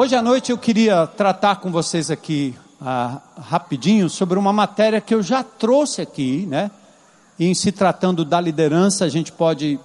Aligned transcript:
Hoje 0.00 0.14
à 0.14 0.22
noite 0.22 0.52
eu 0.52 0.56
queria 0.56 1.08
tratar 1.08 1.56
com 1.56 1.72
vocês 1.72 2.08
aqui 2.08 2.54
ah, 2.80 3.20
rapidinho 3.36 4.08
sobre 4.08 4.38
uma 4.38 4.52
matéria 4.52 5.00
que 5.00 5.12
eu 5.12 5.24
já 5.24 5.42
trouxe 5.42 6.00
aqui, 6.00 6.46
né? 6.46 6.70
E 7.36 7.46
em 7.46 7.52
se 7.52 7.72
tratando 7.72 8.24
da 8.24 8.40
liderança, 8.40 9.04
a 9.04 9.08
gente 9.08 9.32
pode 9.32 9.76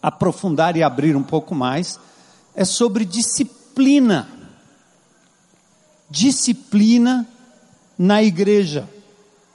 aprofundar 0.00 0.76
e 0.76 0.82
abrir 0.84 1.16
um 1.16 1.24
pouco 1.24 1.56
mais. 1.56 1.98
É 2.54 2.64
sobre 2.64 3.04
disciplina. 3.04 4.28
Disciplina 6.08 7.26
na 7.98 8.22
igreja, 8.22 8.88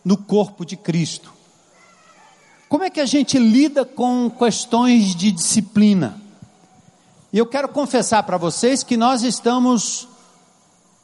no 0.03 0.17
corpo 0.17 0.65
de 0.65 0.75
Cristo. 0.75 1.31
Como 2.67 2.83
é 2.83 2.89
que 2.89 2.99
a 2.99 3.05
gente 3.05 3.39
lida 3.39 3.85
com 3.85 4.29
questões 4.29 5.15
de 5.15 5.31
disciplina? 5.31 6.20
E 7.33 7.37
eu 7.37 7.45
quero 7.45 7.69
confessar 7.69 8.23
para 8.23 8.35
vocês 8.35 8.83
que 8.83 8.97
nós 8.97 9.23
estamos 9.23 10.05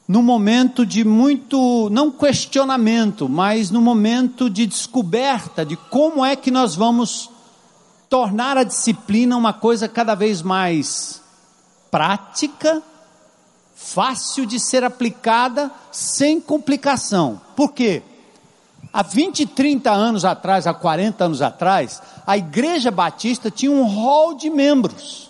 num 0.05 0.22
momento 0.22 0.85
de 0.85 1.05
muito, 1.05 1.90
não 1.90 2.12
questionamento, 2.12 3.30
mas 3.30 3.72
no 3.72 3.81
momento 3.81 4.49
de 4.49 4.66
descoberta 4.66 5.66
de 5.66 5.77
como 5.77 6.26
é 6.26 6.35
que 6.35 6.52
nós 6.52 6.76
vamos 6.76 7.30
tornar 8.09 8.58
a 8.58 8.63
disciplina 8.63 9.38
uma 9.38 9.54
coisa 9.54 9.88
cada 9.88 10.16
vez 10.16 10.41
mais 10.41 11.21
prática, 11.90 12.84
fácil 13.73 14.46
de 14.46 14.59
ser 14.59 14.84
aplicada, 14.84 15.71
sem 15.94 16.41
complicação. 16.41 17.40
Por 17.55 17.71
quê? 17.71 18.04
Há 18.91 19.02
20, 19.02 19.46
30 19.46 19.91
anos 19.91 20.26
atrás, 20.26 20.68
há 20.68 20.73
40 20.73 21.23
anos 21.23 21.41
atrás, 21.41 22.02
a 22.26 22.38
Igreja 22.38 22.91
Batista 22.91 23.49
tinha 23.49 23.71
um 23.71 23.84
hall 23.84 24.34
de 24.34 24.49
membros. 24.49 25.27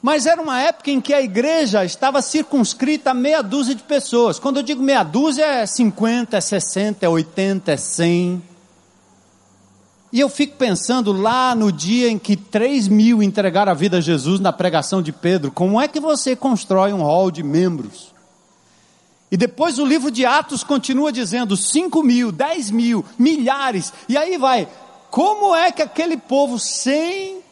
Mas 0.00 0.26
era 0.26 0.40
uma 0.40 0.60
época 0.60 0.90
em 0.90 1.00
que 1.00 1.12
a 1.12 1.20
igreja 1.20 1.84
estava 1.84 2.22
circunscrita 2.22 3.10
a 3.10 3.14
meia 3.14 3.42
dúzia 3.42 3.74
de 3.74 3.82
pessoas. 3.82 4.38
Quando 4.38 4.58
eu 4.58 4.62
digo 4.62 4.82
meia 4.82 5.02
dúzia, 5.02 5.44
é 5.44 5.66
50, 5.66 6.36
é 6.36 6.40
60, 6.40 7.04
é 7.04 7.08
80, 7.08 7.72
é 7.72 7.76
100. 7.76 8.42
E 10.12 10.20
eu 10.20 10.28
fico 10.28 10.56
pensando 10.56 11.12
lá 11.12 11.54
no 11.54 11.70
dia 11.70 12.08
em 12.08 12.18
que 12.18 12.36
3 12.36 12.88
mil 12.88 13.22
entregaram 13.22 13.72
a 13.72 13.74
vida 13.74 13.98
a 13.98 14.00
Jesus 14.00 14.40
na 14.40 14.52
pregação 14.52 15.02
de 15.02 15.12
Pedro, 15.12 15.50
como 15.50 15.80
é 15.80 15.86
que 15.86 16.00
você 16.00 16.34
constrói 16.34 16.92
um 16.92 17.02
hall 17.02 17.30
de 17.30 17.42
membros? 17.42 18.14
E 19.30 19.36
depois 19.36 19.78
o 19.78 19.84
livro 19.84 20.10
de 20.10 20.24
Atos 20.24 20.64
continua 20.64 21.12
dizendo 21.12 21.56
5 21.56 22.02
mil, 22.02 22.32
10 22.32 22.70
mil, 22.70 23.04
milhares, 23.18 23.92
e 24.08 24.16
aí 24.16 24.38
vai. 24.38 24.66
Como 25.10 25.54
é 25.54 25.70
que 25.70 25.82
aquele 25.82 26.16
povo 26.16 26.58
sem 26.58 27.42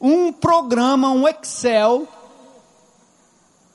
um 0.00 0.32
programa, 0.32 1.10
um 1.10 1.26
Excel, 1.26 2.06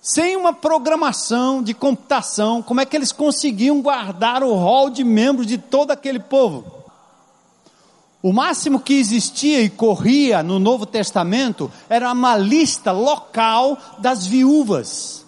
sem 0.01 0.35
uma 0.35 0.53
programação 0.53 1.61
de 1.61 1.73
computação, 1.73 2.61
como 2.61 2.81
é 2.81 2.85
que 2.85 2.95
eles 2.95 3.11
conseguiam 3.11 3.81
guardar 3.81 4.43
o 4.43 4.53
rol 4.53 4.89
de 4.89 5.03
membros 5.03 5.45
de 5.45 5.57
todo 5.57 5.91
aquele 5.91 6.19
povo? 6.19 6.79
O 8.21 8.33
máximo 8.33 8.79
que 8.79 8.95
existia 8.95 9.61
e 9.61 9.69
corria 9.69 10.43
no 10.43 10.59
Novo 10.59 10.85
Testamento 10.85 11.71
era 11.89 12.11
uma 12.11 12.37
lista 12.37 12.91
local 12.91 13.77
das 13.97 14.25
viúvas, 14.25 15.25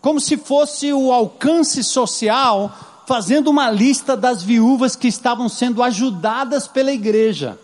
como 0.00 0.20
se 0.20 0.36
fosse 0.36 0.92
o 0.92 1.12
alcance 1.12 1.82
social, 1.82 2.70
fazendo 3.06 3.48
uma 3.48 3.70
lista 3.70 4.16
das 4.16 4.42
viúvas 4.42 4.94
que 4.94 5.08
estavam 5.08 5.48
sendo 5.48 5.82
ajudadas 5.82 6.68
pela 6.68 6.92
igreja. 6.92 7.58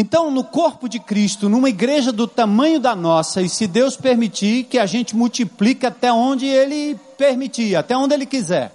Então, 0.00 0.30
no 0.30 0.44
corpo 0.44 0.88
de 0.88 1.00
Cristo, 1.00 1.48
numa 1.48 1.68
igreja 1.68 2.12
do 2.12 2.28
tamanho 2.28 2.78
da 2.78 2.94
nossa, 2.94 3.42
e 3.42 3.48
se 3.48 3.66
Deus 3.66 3.96
permitir 3.96 4.62
que 4.62 4.78
a 4.78 4.86
gente 4.86 5.16
multiplique 5.16 5.84
até 5.84 6.12
onde 6.12 6.46
Ele 6.46 6.94
permitir, 7.16 7.74
até 7.74 7.96
onde 7.96 8.14
Ele 8.14 8.24
quiser, 8.24 8.72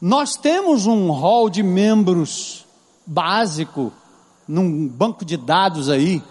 nós 0.00 0.36
temos 0.36 0.86
um 0.86 1.10
hall 1.10 1.50
de 1.50 1.64
membros 1.64 2.66
básico, 3.04 3.92
num 4.46 4.86
banco 4.86 5.24
de 5.24 5.36
dados 5.36 5.88
aí, 5.88 6.22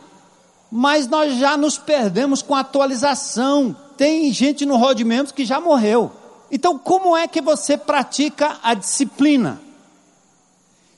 mas 0.72 1.06
nós 1.06 1.38
já 1.38 1.57
nos 1.57 1.78
perdemos 1.78 2.41
com 2.41 2.56
a 2.56 2.62
atualização. 2.62 3.75
Tem 3.97 4.31
gente 4.31 4.66
no 4.66 4.78
hall 4.78 4.94
de 4.94 5.03
membros 5.03 5.34
que 5.34 5.44
já 5.44 5.59
morreu. 5.59 6.13
Então, 6.50 6.80
como 6.80 7.18
é 7.18 7.28
que 7.28 7.41
você 7.41 7.75
pratica 7.75 8.57
a 8.63 8.74
disciplina? 8.74 9.66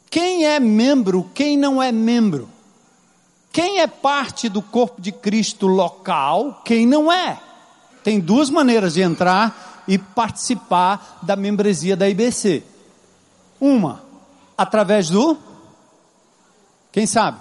Quem 0.10 0.46
é 0.46 0.60
membro, 0.60 1.30
quem 1.34 1.58
não 1.58 1.82
é 1.82 1.92
membro? 1.92 2.50
Quem 3.52 3.80
é 3.80 3.88
parte 3.88 4.50
do 4.50 4.62
corpo 4.62 5.02
de 5.02 5.12
Cristo 5.12 5.68
local, 5.68 6.62
quem 6.66 6.86
não 6.86 7.12
é? 7.12 7.40
Tem 8.04 8.20
duas 8.20 8.50
maneiras 8.50 8.94
de 8.94 9.02
entrar 9.02 9.84
e 9.88 9.98
participar 9.98 11.20
da 11.22 11.36
membresia 11.36 11.96
da 11.96 12.08
IBC. 12.08 12.64
Uma, 13.60 14.04
através 14.58 15.10
do, 15.10 15.38
quem 16.92 17.06
sabe? 17.06 17.40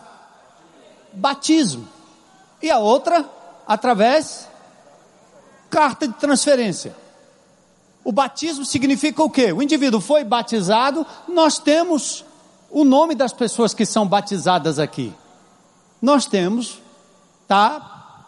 Batismo. 1.12 1.89
E 2.61 2.71
a 2.71 2.79
outra, 2.79 3.29
através 3.67 4.49
carta 5.71 6.09
de 6.09 6.15
transferência. 6.15 6.95
O 8.03 8.11
batismo 8.11 8.65
significa 8.65 9.23
o 9.23 9.31
quê? 9.31 9.53
O 9.53 9.62
indivíduo 9.62 10.00
foi 10.00 10.25
batizado, 10.25 11.06
nós 11.29 11.59
temos 11.59 12.25
o 12.71 12.84
nome 12.84 13.15
das 13.15 13.33
pessoas 13.33 13.73
que 13.75 13.87
são 13.87 14.06
batizadas 14.06 14.79
aqui. 14.79 15.12
Nós 16.01 16.27
temos, 16.27 16.79
tá, 17.47 18.25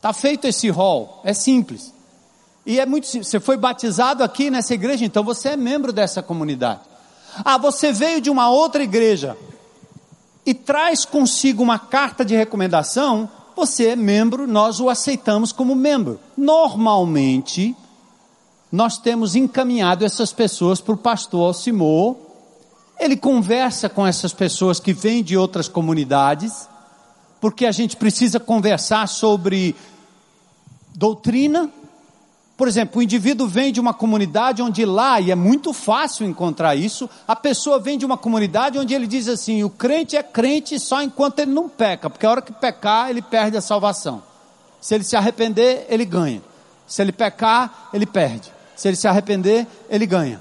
tá 0.00 0.12
feito 0.12 0.46
esse 0.46 0.68
rol, 0.68 1.20
é 1.24 1.32
simples. 1.32 1.92
E 2.66 2.78
é 2.78 2.86
muito 2.86 3.06
simples. 3.06 3.28
Você 3.28 3.40
foi 3.40 3.56
batizado 3.56 4.22
aqui 4.22 4.50
nessa 4.50 4.74
igreja, 4.74 5.04
então 5.04 5.24
você 5.24 5.50
é 5.50 5.56
membro 5.56 5.92
dessa 5.92 6.22
comunidade. 6.22 6.80
Ah, 7.44 7.56
você 7.56 7.92
veio 7.92 8.20
de 8.20 8.30
uma 8.30 8.50
outra 8.50 8.82
igreja 8.82 9.36
e 10.44 10.52
traz 10.52 11.04
consigo 11.04 11.62
uma 11.62 11.78
carta 11.78 12.24
de 12.24 12.36
recomendação, 12.36 13.28
você 13.56 13.88
é 13.88 13.96
membro, 13.96 14.46
nós 14.46 14.80
o 14.80 14.88
aceitamos 14.88 15.52
como 15.52 15.74
membro. 15.74 16.18
Normalmente, 16.36 17.76
nós 18.70 18.98
temos 18.98 19.36
encaminhado 19.36 20.04
essas 20.04 20.32
pessoas 20.32 20.80
para 20.80 20.94
o 20.94 20.98
pastor 20.98 21.46
Alcimor, 21.46 22.16
ele 22.98 23.16
conversa 23.16 23.88
com 23.88 24.06
essas 24.06 24.32
pessoas 24.32 24.78
que 24.78 24.92
vêm 24.92 25.22
de 25.22 25.36
outras 25.36 25.68
comunidades, 25.68 26.68
porque 27.40 27.66
a 27.66 27.72
gente 27.72 27.96
precisa 27.96 28.38
conversar 28.38 29.08
sobre 29.08 29.74
doutrina. 30.94 31.68
Por 32.56 32.68
exemplo, 32.68 33.00
o 33.00 33.02
indivíduo 33.02 33.48
vem 33.48 33.72
de 33.72 33.80
uma 33.80 33.92
comunidade 33.92 34.62
onde 34.62 34.84
lá, 34.84 35.20
e 35.20 35.30
é 35.30 35.34
muito 35.34 35.72
fácil 35.72 36.26
encontrar 36.26 36.76
isso, 36.76 37.10
a 37.26 37.34
pessoa 37.34 37.80
vem 37.80 37.98
de 37.98 38.06
uma 38.06 38.16
comunidade 38.16 38.78
onde 38.78 38.94
ele 38.94 39.06
diz 39.06 39.26
assim: 39.26 39.64
o 39.64 39.70
crente 39.70 40.16
é 40.16 40.22
crente 40.22 40.78
só 40.78 41.02
enquanto 41.02 41.40
ele 41.40 41.50
não 41.50 41.68
peca, 41.68 42.08
porque 42.08 42.24
a 42.24 42.30
hora 42.30 42.42
que 42.42 42.52
pecar, 42.52 43.10
ele 43.10 43.22
perde 43.22 43.56
a 43.56 43.60
salvação. 43.60 44.22
Se 44.80 44.94
ele 44.94 45.04
se 45.04 45.16
arrepender, 45.16 45.86
ele 45.88 46.04
ganha. 46.04 46.42
Se 46.86 47.02
ele 47.02 47.12
pecar, 47.12 47.88
ele 47.92 48.06
perde. 48.06 48.52
Se 48.76 48.86
ele 48.88 48.96
se 48.96 49.08
arrepender, 49.08 49.66
ele 49.88 50.06
ganha. 50.06 50.40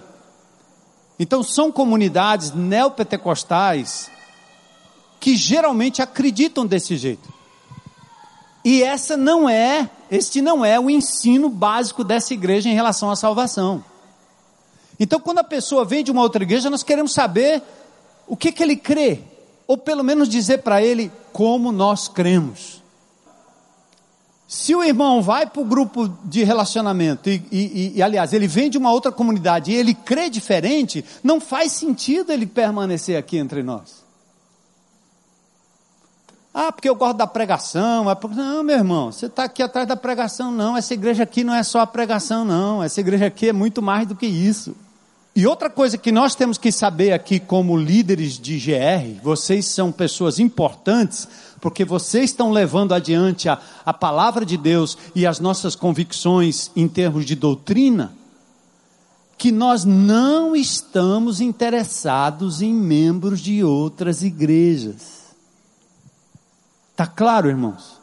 Então 1.21 1.43
são 1.43 1.71
comunidades 1.71 2.51
neopentecostais 2.51 4.09
que 5.19 5.35
geralmente 5.35 6.01
acreditam 6.01 6.65
desse 6.65 6.97
jeito. 6.97 7.31
E 8.65 8.81
essa 8.81 9.15
não 9.15 9.47
é, 9.47 9.87
este 10.09 10.41
não 10.41 10.65
é 10.65 10.79
o 10.79 10.89
ensino 10.89 11.47
básico 11.47 12.03
dessa 12.03 12.33
igreja 12.33 12.69
em 12.69 12.73
relação 12.73 13.11
à 13.11 13.15
salvação. 13.15 13.85
Então, 14.99 15.19
quando 15.19 15.37
a 15.37 15.43
pessoa 15.43 15.85
vem 15.85 16.03
de 16.03 16.09
uma 16.09 16.23
outra 16.23 16.41
igreja, 16.41 16.71
nós 16.71 16.81
queremos 16.81 17.13
saber 17.13 17.61
o 18.27 18.35
que, 18.35 18.51
que 18.51 18.63
ele 18.63 18.75
crê, 18.75 19.19
ou 19.67 19.77
pelo 19.77 20.03
menos 20.03 20.27
dizer 20.27 20.63
para 20.63 20.81
ele 20.81 21.11
como 21.31 21.71
nós 21.71 22.07
cremos. 22.07 22.80
Se 24.51 24.75
o 24.75 24.83
irmão 24.83 25.21
vai 25.21 25.45
para 25.45 25.61
o 25.61 25.65
grupo 25.65 26.09
de 26.25 26.43
relacionamento 26.43 27.29
e, 27.29 27.41
e, 27.49 27.93
e, 27.95 28.03
aliás, 28.03 28.33
ele 28.33 28.49
vem 28.49 28.69
de 28.69 28.77
uma 28.77 28.91
outra 28.91 29.09
comunidade 29.09 29.71
e 29.71 29.75
ele 29.75 29.93
crê 29.93 30.29
diferente, 30.29 31.05
não 31.23 31.39
faz 31.39 31.71
sentido 31.71 32.33
ele 32.33 32.45
permanecer 32.45 33.17
aqui 33.17 33.37
entre 33.37 33.63
nós. 33.63 34.03
Ah, 36.53 36.69
porque 36.69 36.89
eu 36.89 36.95
gosto 36.95 37.15
da 37.15 37.25
pregação. 37.25 38.11
É 38.11 38.13
porque... 38.13 38.35
Não, 38.35 38.61
meu 38.61 38.75
irmão, 38.75 39.09
você 39.09 39.27
está 39.27 39.45
aqui 39.45 39.63
atrás 39.63 39.87
da 39.87 39.95
pregação, 39.95 40.51
não. 40.51 40.75
Essa 40.75 40.95
igreja 40.95 41.23
aqui 41.23 41.45
não 41.45 41.55
é 41.55 41.63
só 41.63 41.79
a 41.79 41.87
pregação, 41.87 42.43
não. 42.43 42.83
Essa 42.83 42.99
igreja 42.99 43.27
aqui 43.27 43.47
é 43.47 43.53
muito 43.53 43.81
mais 43.81 44.05
do 44.05 44.17
que 44.17 44.25
isso. 44.25 44.75
E 45.33 45.47
outra 45.47 45.69
coisa 45.69 45.97
que 45.97 46.11
nós 46.11 46.35
temos 46.35 46.57
que 46.57 46.73
saber 46.73 47.13
aqui, 47.13 47.39
como 47.39 47.77
líderes 47.77 48.37
de 48.37 48.59
GR, 48.59 49.21
vocês 49.23 49.65
são 49.65 49.93
pessoas 49.93 50.39
importantes, 50.39 51.25
porque 51.61 51.85
vocês 51.85 52.31
estão 52.31 52.51
levando 52.51 52.93
adiante 52.93 53.47
a, 53.47 53.61
a 53.85 53.93
palavra 53.93 54.43
de 54.43 54.57
Deus 54.57 54.97
e 55.13 55.27
as 55.27 55.39
nossas 55.39 55.75
convicções 55.75 56.71
em 56.75 56.87
termos 56.87 57.23
de 57.23 57.35
doutrina, 57.35 58.13
que 59.37 59.51
nós 59.51 59.85
não 59.85 60.55
estamos 60.55 61.39
interessados 61.39 62.61
em 62.61 62.73
membros 62.73 63.39
de 63.39 63.63
outras 63.63 64.23
igrejas. 64.23 65.21
Está 66.91 67.05
claro, 67.05 67.47
irmãos? 67.47 67.99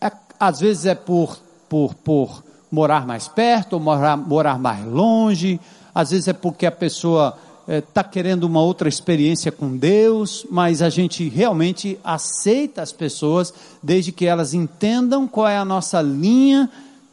É, 0.00 0.12
às 0.38 0.60
vezes 0.60 0.86
é 0.86 0.94
por, 0.94 1.38
por, 1.68 1.94
por 1.94 2.44
morar 2.70 3.06
mais 3.06 3.28
perto, 3.28 3.74
ou 3.74 3.80
morar, 3.80 4.16
morar 4.16 4.58
mais 4.58 4.84
longe, 4.84 5.58
às 5.94 6.10
vezes 6.10 6.28
é 6.28 6.32
porque 6.32 6.66
a 6.66 6.72
pessoa 6.72 7.36
está 7.78 8.00
é, 8.00 8.04
querendo 8.04 8.44
uma 8.44 8.60
outra 8.60 8.88
experiência 8.88 9.52
com 9.52 9.76
Deus, 9.76 10.44
mas 10.50 10.82
a 10.82 10.90
gente 10.90 11.28
realmente 11.28 11.98
aceita 12.02 12.82
as 12.82 12.92
pessoas 12.92 13.54
desde 13.80 14.10
que 14.10 14.26
elas 14.26 14.54
entendam 14.54 15.28
qual 15.28 15.46
é 15.46 15.56
a 15.56 15.64
nossa 15.64 16.02
linha 16.02 16.68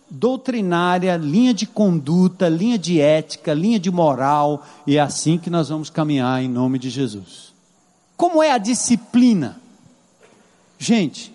doutrinária, 0.09 1.15
linha 1.17 1.53
de 1.53 1.67
conduta, 1.67 2.47
linha 2.49 2.77
de 2.77 2.99
ética, 2.99 3.53
linha 3.53 3.79
de 3.79 3.91
moral, 3.91 4.65
e 4.87 4.97
é 4.97 5.01
assim 5.01 5.37
que 5.37 5.49
nós 5.49 5.69
vamos 5.69 5.89
caminhar 5.89 6.41
em 6.41 6.47
nome 6.47 6.79
de 6.79 6.89
Jesus. 6.89 7.53
Como 8.15 8.41
é 8.41 8.51
a 8.51 8.57
disciplina? 8.57 9.59
Gente, 10.79 11.31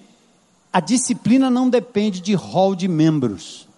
a 0.72 0.80
disciplina 0.80 1.50
não 1.50 1.68
depende 1.68 2.20
de 2.20 2.34
rol 2.34 2.74
de 2.74 2.88
membros. 2.88 3.68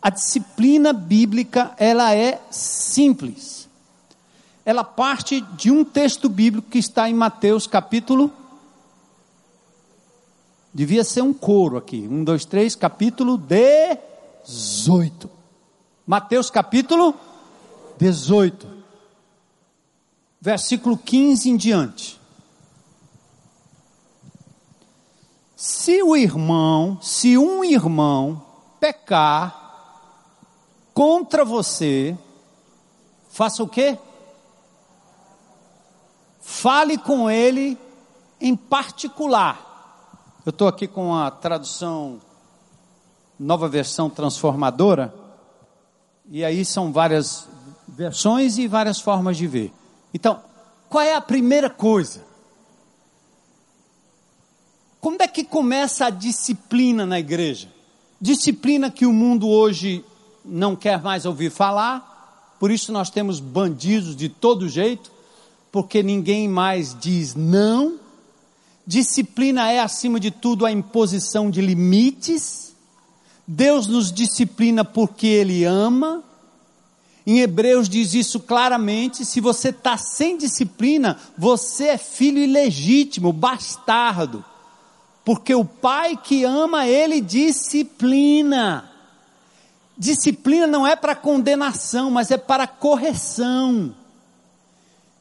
A 0.00 0.08
disciplina 0.08 0.92
bíblica, 0.92 1.72
ela 1.78 2.14
é 2.14 2.40
simples. 2.50 3.63
Ela 4.64 4.84
parte 4.84 5.40
de 5.40 5.70
um 5.70 5.84
texto 5.84 6.28
bíblico 6.28 6.70
que 6.70 6.78
está 6.78 7.08
em 7.08 7.14
Mateus 7.14 7.66
capítulo 7.66 8.32
Devia 10.74 11.04
ser 11.04 11.22
um 11.22 11.32
coro 11.32 11.76
aqui. 11.76 12.08
Um, 12.10 12.24
dois, 12.24 12.44
três, 12.44 12.74
capítulo 12.74 13.38
18. 13.38 15.30
Mateus 16.04 16.50
capítulo 16.50 17.14
18. 17.96 18.66
Versículo 20.40 20.98
15 20.98 21.48
em 21.48 21.56
diante. 21.56 22.20
Se 25.54 26.02
o 26.02 26.16
irmão, 26.16 26.98
se 27.00 27.38
um 27.38 27.64
irmão 27.64 28.44
pecar 28.80 29.62
contra 30.92 31.44
você, 31.44 32.18
faça 33.30 33.62
o 33.62 33.68
quê? 33.68 33.96
Fale 36.44 36.98
com 36.98 37.30
ele 37.30 37.76
em 38.38 38.54
particular. 38.54 40.38
Eu 40.44 40.50
estou 40.50 40.68
aqui 40.68 40.86
com 40.86 41.14
a 41.14 41.30
tradução, 41.30 42.20
nova 43.40 43.66
versão 43.66 44.10
transformadora, 44.10 45.12
e 46.28 46.44
aí 46.44 46.62
são 46.62 46.92
várias 46.92 47.48
versões 47.88 48.58
e 48.58 48.68
várias 48.68 49.00
formas 49.00 49.38
de 49.38 49.46
ver. 49.46 49.72
Então, 50.12 50.38
qual 50.90 51.02
é 51.02 51.14
a 51.14 51.20
primeira 51.20 51.70
coisa? 51.70 52.22
Como 55.00 55.16
é 55.20 55.26
que 55.26 55.44
começa 55.44 56.06
a 56.06 56.10
disciplina 56.10 57.06
na 57.06 57.18
igreja? 57.18 57.72
Disciplina 58.20 58.90
que 58.90 59.06
o 59.06 59.12
mundo 59.12 59.48
hoje 59.48 60.04
não 60.44 60.76
quer 60.76 61.02
mais 61.02 61.24
ouvir 61.24 61.50
falar, 61.50 62.56
por 62.60 62.70
isso 62.70 62.92
nós 62.92 63.08
temos 63.08 63.40
bandidos 63.40 64.14
de 64.14 64.28
todo 64.28 64.68
jeito, 64.68 65.13
porque 65.74 66.04
ninguém 66.04 66.46
mais 66.46 66.96
diz 66.96 67.34
não. 67.34 67.98
Disciplina 68.86 69.72
é, 69.72 69.80
acima 69.80 70.20
de 70.20 70.30
tudo, 70.30 70.64
a 70.64 70.70
imposição 70.70 71.50
de 71.50 71.60
limites. 71.60 72.76
Deus 73.44 73.88
nos 73.88 74.12
disciplina 74.12 74.84
porque 74.84 75.26
Ele 75.26 75.64
ama. 75.64 76.22
Em 77.26 77.40
Hebreus 77.40 77.88
diz 77.88 78.14
isso 78.14 78.38
claramente: 78.38 79.24
se 79.24 79.40
você 79.40 79.70
está 79.70 79.98
sem 79.98 80.38
disciplina, 80.38 81.18
você 81.36 81.88
é 81.88 81.98
filho 81.98 82.38
ilegítimo, 82.38 83.32
bastardo 83.32 84.44
porque 85.24 85.54
o 85.54 85.64
pai 85.64 86.16
que 86.16 86.44
ama 86.44 86.86
ele 86.86 87.20
disciplina. 87.20 88.90
Disciplina 89.96 90.66
não 90.66 90.86
é 90.86 90.94
para 90.94 91.16
condenação, 91.16 92.10
mas 92.10 92.30
é 92.30 92.36
para 92.36 92.66
correção. 92.66 93.94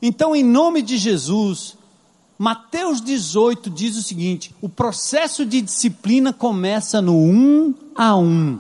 Então, 0.06 0.36
em 0.36 0.44
nome 0.44 0.82
de 0.82 0.98
Jesus, 0.98 1.78
Mateus 2.38 3.00
18 3.00 3.70
diz 3.70 3.96
o 3.96 4.04
seguinte: 4.04 4.54
o 4.62 4.68
processo 4.68 5.46
de 5.46 5.62
disciplina 5.62 6.34
começa 6.34 7.02
no 7.02 7.18
um 7.18 7.74
a 7.96 8.14
um. 8.14 8.60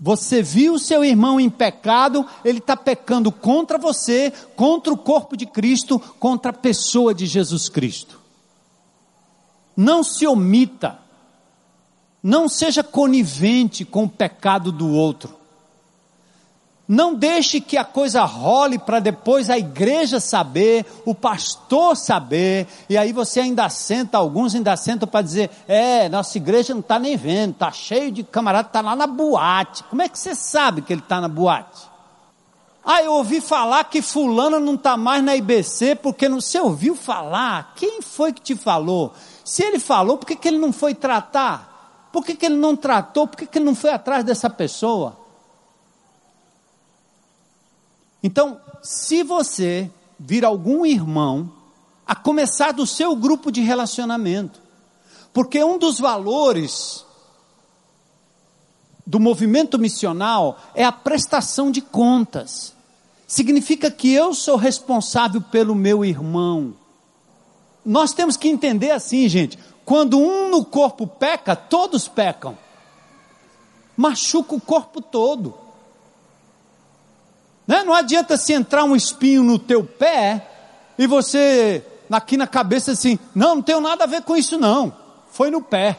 Você 0.00 0.42
viu 0.42 0.80
seu 0.80 1.04
irmão 1.04 1.38
em 1.38 1.48
pecado, 1.48 2.26
ele 2.44 2.58
está 2.58 2.76
pecando 2.76 3.30
contra 3.30 3.78
você, 3.78 4.32
contra 4.56 4.92
o 4.92 4.98
corpo 4.98 5.36
de 5.36 5.46
Cristo, 5.46 6.00
contra 6.18 6.50
a 6.50 6.52
pessoa 6.52 7.14
de 7.14 7.24
Jesus 7.24 7.68
Cristo. 7.68 8.20
Não 9.76 10.02
se 10.02 10.26
omita. 10.26 10.98
Não 12.20 12.48
seja 12.48 12.82
conivente 12.82 13.84
com 13.84 14.04
o 14.04 14.08
pecado 14.08 14.72
do 14.72 14.90
outro. 14.90 15.43
Não 16.86 17.14
deixe 17.14 17.62
que 17.62 17.78
a 17.78 17.84
coisa 17.84 18.24
role 18.24 18.78
para 18.78 19.00
depois 19.00 19.48
a 19.48 19.56
igreja 19.56 20.20
saber, 20.20 20.84
o 21.06 21.14
pastor 21.14 21.96
saber, 21.96 22.66
e 22.90 22.98
aí 22.98 23.10
você 23.10 23.40
ainda 23.40 23.70
senta, 23.70 24.18
alguns 24.18 24.54
ainda 24.54 24.76
sentam 24.76 25.08
para 25.08 25.22
dizer: 25.22 25.50
é, 25.66 26.10
nossa 26.10 26.36
igreja 26.36 26.74
não 26.74 26.80
está 26.80 26.98
nem 26.98 27.16
vendo, 27.16 27.52
está 27.52 27.72
cheio 27.72 28.12
de 28.12 28.22
camarada, 28.22 28.68
está 28.68 28.82
lá 28.82 28.94
na 28.94 29.06
boate. 29.06 29.82
Como 29.84 30.02
é 30.02 30.08
que 30.10 30.18
você 30.18 30.34
sabe 30.34 30.82
que 30.82 30.92
ele 30.92 31.00
está 31.00 31.22
na 31.22 31.28
boate? 31.28 31.94
Ah, 32.84 33.02
eu 33.02 33.14
ouvi 33.14 33.40
falar 33.40 33.84
que 33.84 34.02
fulano 34.02 34.60
não 34.60 34.74
está 34.74 34.94
mais 34.94 35.24
na 35.24 35.34
IBC, 35.34 35.94
porque 35.94 36.28
não, 36.28 36.38
você 36.38 36.60
ouviu 36.60 36.94
falar? 36.94 37.72
Quem 37.76 38.02
foi 38.02 38.30
que 38.30 38.42
te 38.42 38.54
falou? 38.54 39.14
Se 39.42 39.62
ele 39.64 39.78
falou, 39.78 40.18
por 40.18 40.26
que, 40.26 40.36
que 40.36 40.48
ele 40.48 40.58
não 40.58 40.70
foi 40.70 40.94
tratar? 40.94 42.10
Por 42.12 42.22
que, 42.22 42.34
que 42.34 42.44
ele 42.44 42.56
não 42.56 42.76
tratou? 42.76 43.26
Por 43.26 43.38
que, 43.38 43.46
que 43.46 43.56
ele 43.56 43.64
não 43.64 43.74
foi 43.74 43.90
atrás 43.90 44.22
dessa 44.22 44.50
pessoa? 44.50 45.23
Então, 48.24 48.60
se 48.82 49.22
você 49.22 49.88
vir 50.18 50.44
algum 50.44 50.84
irmão, 50.84 51.52
a 52.04 52.16
começar 52.16 52.72
do 52.72 52.84
seu 52.84 53.14
grupo 53.14 53.52
de 53.52 53.60
relacionamento, 53.60 54.60
porque 55.32 55.62
um 55.62 55.78
dos 55.78 56.00
valores 56.00 57.06
do 59.06 59.20
movimento 59.20 59.78
missional 59.78 60.58
é 60.74 60.84
a 60.84 60.90
prestação 60.90 61.70
de 61.70 61.80
contas. 61.80 62.74
Significa 63.28 63.90
que 63.90 64.12
eu 64.12 64.34
sou 64.34 64.56
responsável 64.56 65.40
pelo 65.40 65.74
meu 65.74 66.04
irmão 66.04 66.74
nós 67.84 68.14
temos 68.14 68.36
que 68.36 68.48
entender 68.48 68.90
assim, 68.90 69.28
gente: 69.28 69.58
quando 69.84 70.18
um 70.18 70.48
no 70.48 70.64
corpo 70.64 71.06
peca, 71.06 71.54
todos 71.54 72.08
pecam, 72.08 72.56
machuca 73.96 74.54
o 74.54 74.60
corpo 74.60 75.02
todo. 75.02 75.54
Né? 77.66 77.82
Não 77.82 77.94
adianta 77.94 78.36
se 78.36 78.52
entrar 78.52 78.84
um 78.84 78.94
espinho 78.94 79.42
no 79.42 79.58
teu 79.58 79.84
pé 79.84 80.50
e 80.98 81.06
você 81.06 81.84
aqui 82.10 82.36
na 82.36 82.46
cabeça 82.46 82.92
assim, 82.92 83.18
não, 83.34 83.56
não 83.56 83.62
tenho 83.62 83.80
nada 83.80 84.04
a 84.04 84.06
ver 84.06 84.22
com 84.22 84.36
isso 84.36 84.56
não, 84.58 84.94
foi 85.30 85.50
no 85.50 85.60
pé. 85.60 85.98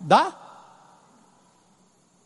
Dá? 0.00 0.34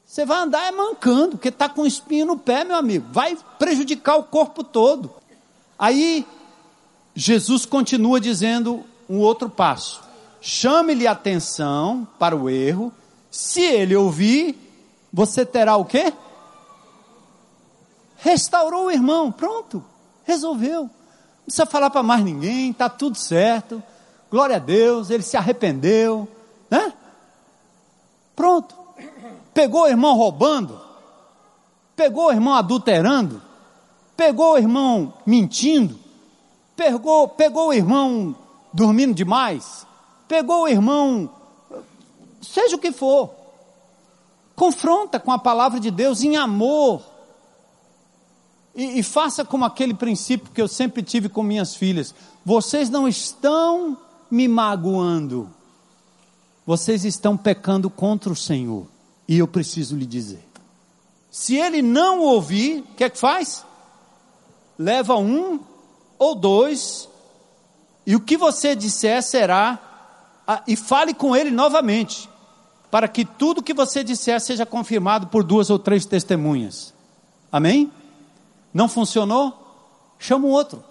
Você 0.06 0.24
vai 0.24 0.38
andar 0.38 0.66
é 0.66 0.70
mancando, 0.70 1.32
porque 1.32 1.48
está 1.48 1.68
com 1.68 1.84
espinho 1.84 2.24
no 2.24 2.38
pé, 2.38 2.64
meu 2.64 2.76
amigo, 2.76 3.06
vai 3.12 3.36
prejudicar 3.58 4.16
o 4.16 4.22
corpo 4.22 4.64
todo. 4.64 5.10
Aí 5.78 6.26
Jesus 7.14 7.66
continua 7.66 8.20
dizendo 8.20 8.84
um 9.08 9.18
outro 9.18 9.50
passo: 9.50 10.00
chame-lhe 10.40 11.06
atenção 11.06 12.06
para 12.18 12.36
o 12.36 12.48
erro, 12.48 12.92
se 13.30 13.60
ele 13.60 13.96
ouvir, 13.96 14.56
você 15.12 15.44
terá 15.44 15.76
o 15.76 15.84
quê? 15.84 16.12
Restaurou 18.26 18.86
o 18.86 18.90
irmão, 18.90 19.30
pronto, 19.30 19.84
resolveu. 20.24 20.82
Não 20.82 20.90
precisa 21.44 21.64
falar 21.64 21.90
para 21.90 22.02
mais 22.02 22.24
ninguém, 22.24 22.72
está 22.72 22.88
tudo 22.88 23.16
certo. 23.16 23.80
Glória 24.28 24.56
a 24.56 24.58
Deus, 24.58 25.10
ele 25.10 25.22
se 25.22 25.36
arrependeu, 25.36 26.26
né? 26.68 26.92
Pronto. 28.34 28.74
Pegou 29.54 29.82
o 29.82 29.86
irmão 29.86 30.16
roubando, 30.16 30.80
pegou 31.94 32.26
o 32.26 32.32
irmão 32.32 32.54
adulterando, 32.54 33.40
pegou 34.16 34.54
o 34.54 34.58
irmão 34.58 35.14
mentindo, 35.24 35.96
pegou, 36.74 37.28
pegou 37.28 37.68
o 37.68 37.72
irmão 37.72 38.34
dormindo 38.72 39.14
demais, 39.14 39.86
pegou 40.26 40.64
o 40.64 40.68
irmão, 40.68 41.30
seja 42.42 42.74
o 42.74 42.80
que 42.80 42.90
for, 42.90 43.30
confronta 44.56 45.20
com 45.20 45.30
a 45.30 45.38
palavra 45.38 45.78
de 45.78 45.92
Deus 45.92 46.24
em 46.24 46.36
amor. 46.36 47.14
E, 48.76 48.98
e, 48.98 49.02
faça 49.02 49.42
como 49.42 49.64
aquele 49.64 49.94
princípio 49.94 50.52
que 50.52 50.60
eu 50.60 50.68
sempre 50.68 51.02
tive 51.02 51.30
com 51.30 51.42
minhas 51.42 51.74
filhas: 51.74 52.14
vocês 52.44 52.90
não 52.90 53.08
estão 53.08 53.96
me 54.30 54.46
magoando, 54.46 55.48
vocês 56.66 57.02
estão 57.06 57.38
pecando 57.38 57.88
contra 57.88 58.30
o 58.30 58.36
Senhor, 58.36 58.86
e 59.26 59.38
eu 59.38 59.48
preciso 59.48 59.96
lhe 59.96 60.04
dizer. 60.04 60.44
Se 61.30 61.56
ele 61.56 61.80
não 61.80 62.20
ouvir, 62.20 62.80
o 62.80 62.94
que 62.94 63.04
é 63.04 63.10
que 63.10 63.18
faz? 63.18 63.64
Leva 64.78 65.16
um 65.16 65.58
ou 66.18 66.34
dois, 66.34 67.08
e 68.06 68.14
o 68.14 68.20
que 68.20 68.36
você 68.36 68.76
disser 68.76 69.22
será, 69.22 69.80
e 70.66 70.76
fale 70.76 71.14
com 71.14 71.34
ele 71.34 71.50
novamente. 71.50 72.28
para 72.88 73.08
que 73.08 73.24
tudo 73.24 73.62
que 73.62 73.74
você 73.74 74.04
disser 74.04 74.40
seja 74.40 74.64
confirmado 74.64 75.26
por 75.26 75.42
duas 75.42 75.70
ou 75.70 75.78
três 75.78 76.06
testemunhas. 76.06 76.94
Amém? 77.50 77.90
Não 78.76 78.90
funcionou? 78.90 79.54
Chama 80.18 80.46
um 80.46 80.50
outro. 80.50 80.84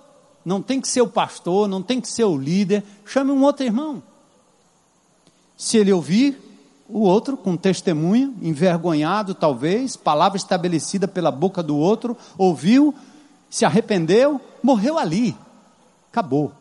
Não 0.43 0.59
tem 0.59 0.81
que 0.81 0.87
ser 0.87 1.01
o 1.01 1.07
pastor, 1.07 1.67
não 1.67 1.83
tem 1.83 2.01
que 2.01 2.09
ser 2.09 2.23
o 2.23 2.35
líder, 2.35 2.83
chame 3.05 3.29
um 3.29 3.43
outro 3.43 3.63
irmão. 3.63 4.01
Se 5.55 5.77
ele 5.77 5.93
ouvir, 5.93 6.35
o 6.89 7.01
outro 7.01 7.37
com 7.37 7.55
testemunho, 7.55 8.33
envergonhado 8.41 9.35
talvez, 9.35 9.95
palavra 9.95 10.35
estabelecida 10.35 11.07
pela 11.07 11.29
boca 11.29 11.61
do 11.61 11.77
outro, 11.77 12.17
ouviu, 12.39 12.91
se 13.51 13.65
arrependeu, 13.65 14.41
morreu 14.63 14.97
ali. 14.97 15.37
Acabou. 16.11 16.51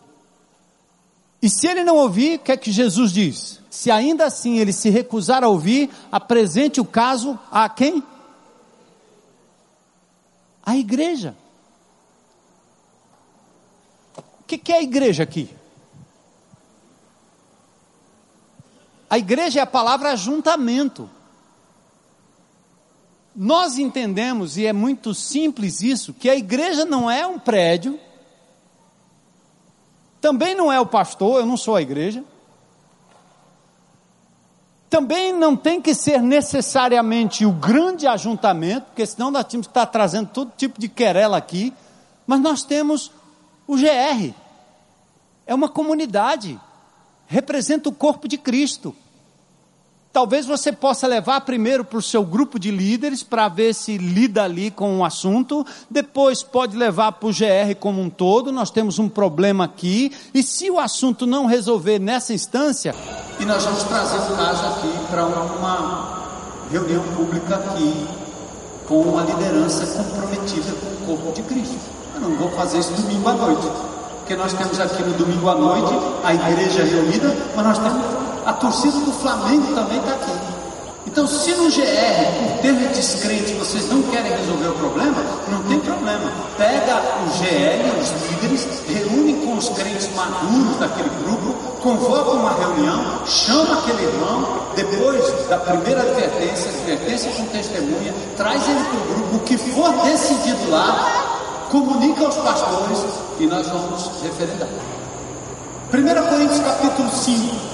E 1.41 1.49
se 1.49 1.67
ele 1.67 1.85
não 1.85 1.97
ouvir, 1.97 2.37
o 2.37 2.39
que 2.41 2.53
é 2.53 2.57
que 2.59 2.71
Jesus 2.71 3.11
diz? 3.11 3.61
Se 3.71 3.91
ainda 3.91 4.27
assim 4.27 4.59
ele 4.59 4.75
se 4.75 4.91
recusar 4.91 5.43
a 5.43 5.49
ouvir, 5.49 5.89
apresente 6.13 6.83
o 6.83 6.85
caso 6.85 7.39
a 7.51 7.67
quem? 7.67 8.03
A 10.65 10.77
igreja. 10.77 11.37
O 14.17 14.45
que, 14.47 14.73
é 14.73 14.77
a 14.77 14.83
igreja 14.83 15.23
aqui? 15.23 15.51
A 19.11 19.19
igreja 19.19 19.61
é 19.61 19.63
a 19.63 19.67
palavra 19.67 20.13
ajuntamento. 20.13 21.09
Nós 23.37 23.79
entendemos, 23.79 24.57
e 24.57 24.65
é 24.65 24.73
muito 24.73 25.13
simples 25.13 25.83
isso, 25.83 26.15
que 26.15 26.31
a 26.31 26.37
igreja 26.37 26.85
não 26.85 27.11
é 27.11 27.27
um 27.27 27.39
prédio, 27.39 27.99
também 30.21 30.55
não 30.55 30.73
é 30.73 30.81
o 30.81 30.87
pastor, 30.87 31.41
eu 31.41 31.47
não 31.47 31.57
sou 31.57 31.77
a 31.77 31.83
igreja. 31.83 32.25
Também 34.95 35.33
não 35.33 35.57
tem 35.57 35.83
que 35.83 35.93
ser 35.93 36.23
necessariamente 36.23 37.45
o 37.45 37.51
grande 37.51 38.07
ajuntamento, 38.07 38.87
porque 38.87 39.05
senão 39.05 39.29
nós 39.29 39.45
tínhamos 39.45 39.67
que 39.67 39.73
estar 39.73 39.87
trazendo 39.87 40.29
todo 40.29 40.53
tipo 40.57 40.81
de 40.81 40.89
querela 40.89 41.37
aqui. 41.37 41.73
Mas 42.25 42.39
nós 42.39 42.63
temos 42.63 43.11
o 43.67 43.75
GR, 43.75 44.33
é 45.45 45.53
uma 45.53 45.69
comunidade, 45.69 46.57
representa 47.27 47.89
o 47.89 47.93
corpo 47.93 48.29
de 48.29 48.39
Cristo. 48.39 48.95
Talvez 50.15 50.47
você 50.47 50.71
possa 50.71 51.09
levar 51.09 51.41
primeiro 51.41 51.85
para 51.85 51.99
o 51.99 52.03
seu 52.03 52.23
grupo 52.23 52.57
de 52.57 52.71
líderes 52.71 53.25
para 53.25 53.49
ver 53.49 53.75
se 53.75 53.99
lida 53.99 54.45
ali 54.45 54.71
com 54.71 55.01
o 55.01 55.05
assunto. 55.05 55.67
Depois 55.91 56.41
pode 56.41 56.77
levar 56.77 57.11
para 57.11 57.29
o 57.29 57.33
GR 57.33 57.75
como 57.81 58.01
um 58.01 58.09
todo. 58.09 58.53
Nós 58.53 58.71
temos 58.71 59.01
um 59.01 59.09
problema 59.09 59.65
aqui. 59.65 60.13
E 60.33 60.41
se 60.41 60.71
o 60.71 60.79
assunto 60.79 61.27
não 61.27 61.47
resolver 61.47 61.99
nessa 61.99 62.33
instância. 62.33 62.95
E 63.41 63.45
nós 63.45 63.65
vamos 63.65 63.83
trazer 63.83 64.19
o 64.19 64.37
caso 64.37 64.65
aqui 64.67 64.89
para 65.11 65.27
uma 65.27 66.23
reunião 66.71 67.03
pública 67.17 67.57
aqui 67.57 68.07
com 68.87 69.19
a 69.19 69.25
liderança 69.25 69.85
comprometida 70.01 70.73
com 70.81 71.13
o 71.13 71.19
corpo 71.19 71.33
de 71.33 71.43
Cristo. 71.43 71.91
Eu 72.15 72.21
não 72.21 72.37
vou 72.37 72.53
fazer 72.53 72.79
isso 72.79 72.93
domingo 72.93 73.29
à 73.29 73.33
noite. 73.33 73.67
Porque 74.19 74.37
nós 74.37 74.53
temos 74.53 74.79
aqui 74.79 75.03
no 75.03 75.13
domingo 75.15 75.49
à 75.49 75.57
noite 75.57 75.93
a 76.23 76.33
igreja 76.33 76.85
reunida, 76.85 77.37
mas 77.57 77.67
nós 77.67 77.79
temos 77.79 78.14
a 78.45 78.53
torcida 78.53 78.99
do 79.01 79.13
Flamengo 79.13 79.75
também 79.75 79.99
está 79.99 80.13
aqui. 80.13 80.65
Então, 81.07 81.27
se 81.27 81.51
no 81.53 81.71
GR, 81.71 82.49
por 82.49 82.63
termos 82.63 82.97
descrente, 82.97 83.53
vocês 83.55 83.89
não 83.91 84.03
querem 84.05 84.33
resolver 84.33 84.69
o 84.69 84.73
problema, 84.73 85.23
não 85.51 85.63
tem 85.65 85.79
problema. 85.81 86.33
Pega 86.57 87.03
o 87.23 87.39
GL, 87.39 88.01
os 88.01 88.31
líderes, 88.31 88.67
reúne 88.89 89.35
com 89.45 89.55
os 89.55 89.69
crentes 89.69 90.09
maduros 90.15 90.77
daquele 90.79 91.11
grupo, 91.23 91.53
convoca 91.83 92.31
uma 92.31 92.53
reunião, 92.55 93.27
chama 93.27 93.79
aquele 93.81 94.05
irmão, 94.05 94.49
depois 94.75 95.49
da 95.49 95.59
primeira 95.59 96.01
advertência, 96.03 96.71
advertência 96.71 97.31
com 97.33 97.45
testemunha, 97.47 98.15
traz 98.37 98.67
ele 98.67 98.85
para 98.85 98.99
o 98.99 99.15
grupo, 99.15 99.37
o 99.37 99.41
que 99.41 99.59
for 99.59 99.93
decidido 100.05 100.71
lá, 100.71 101.69
comunica 101.71 102.25
aos 102.25 102.37
pastores 102.37 103.05
e 103.39 103.47
nós 103.47 103.69
vamos 103.69 104.11
referendar. 104.23 104.69
1 105.93 106.29
Coríntios 106.29 106.61
capítulo 106.61 107.11
5. 107.11 107.74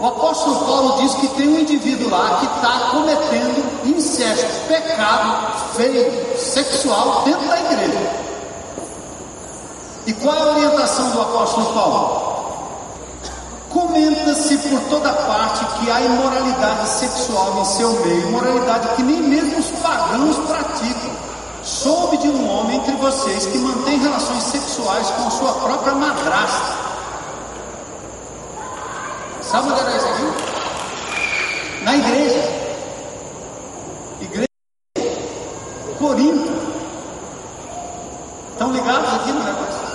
O 0.00 0.06
apóstolo 0.06 0.64
Paulo 0.64 1.02
diz 1.02 1.12
que 1.14 1.26
tem 1.28 1.48
um 1.48 1.58
indivíduo 1.58 2.08
lá 2.08 2.38
que 2.38 2.46
está 2.46 2.90
cometendo 2.92 3.84
incesto, 3.84 4.46
pecado 4.68 5.74
feio, 5.74 6.38
sexual 6.38 7.22
dentro 7.24 7.48
da 7.48 7.58
igreja. 7.58 8.10
E 10.06 10.12
qual 10.12 10.36
é 10.36 10.40
a 10.40 10.52
orientação 10.52 11.10
do 11.10 11.20
apóstolo 11.20 11.66
Paulo? 11.74 12.28
Comenta-se 13.70 14.56
por 14.58 14.80
toda 14.82 15.12
parte 15.12 15.64
que 15.64 15.90
há 15.90 16.00
imoralidade 16.00 16.88
sexual 16.88 17.58
em 17.60 17.64
seu 17.64 17.92
meio, 18.04 18.28
imoralidade 18.28 18.94
que 18.94 19.02
nem 19.02 19.20
mesmo 19.20 19.58
os 19.58 19.66
pagãos 19.82 20.36
praticam. 20.46 21.10
Soube 21.64 22.18
de 22.18 22.28
um 22.28 22.48
homem 22.48 22.76
entre 22.76 22.94
vocês 22.94 23.46
que 23.46 23.58
mantém 23.58 23.98
relações 23.98 24.44
sexuais 24.44 25.10
com 25.10 25.28
sua 25.28 25.52
própria 25.54 25.94
madrasta 25.94 26.87
Sabe 29.50 29.72
onde 29.72 29.80
era 29.80 29.96
isso 29.96 30.06
aqui? 30.06 31.82
Na 31.82 31.96
igreja. 31.96 32.50
Igreja 34.20 34.48
Corinto. 35.98 36.52
Estão 38.52 38.72
ligados 38.72 39.14
aqui 39.14 39.32
no 39.32 39.42
negócio? 39.42 39.88